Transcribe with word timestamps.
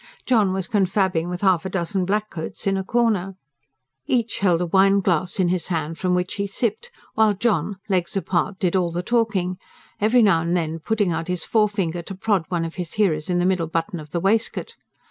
John 0.25 0.51
was 0.51 0.67
confabbing 0.67 1.29
with 1.29 1.41
half 1.41 1.63
a 1.63 1.69
dozen 1.69 2.05
black 2.05 2.31
coats 2.31 2.65
in 2.65 2.75
a 2.75 2.83
corner. 2.83 3.35
Each 4.07 4.39
held 4.39 4.59
a 4.59 4.65
wineglass 4.65 5.39
in 5.39 5.49
his 5.49 5.67
hand 5.67 5.99
from 5.99 6.15
which 6.15 6.33
he 6.33 6.47
sipped, 6.47 6.89
while 7.13 7.35
John, 7.35 7.75
legs 7.87 8.17
apart, 8.17 8.57
did 8.57 8.75
all 8.75 8.91
the 8.91 9.03
talking, 9.03 9.57
every 9.99 10.23
now 10.23 10.41
and 10.41 10.57
then 10.57 10.79
putting 10.79 11.11
out 11.11 11.27
his 11.27 11.45
forefinger 11.45 12.01
to 12.01 12.15
prod 12.15 12.45
one 12.49 12.65
of 12.65 12.77
his 12.77 12.93
hearers 12.93 13.29
on 13.29 13.37
the 13.37 13.45
middle 13.45 13.67
button 13.67 13.99
of 13.99 14.09
the 14.09 14.19
waistcoat. 14.19 14.73